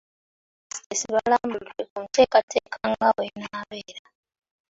Abateesiteesi 0.69 1.13
balambuludde 1.15 1.83
ku 1.91 1.97
nteekateeka 2.05 2.77
nga 2.89 3.07
bw’enaabeera. 3.15 4.01